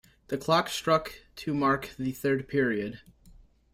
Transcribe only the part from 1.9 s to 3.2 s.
the third period.